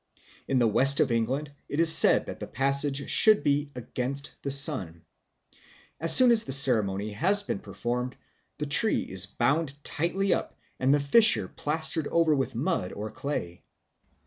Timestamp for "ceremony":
6.51-7.11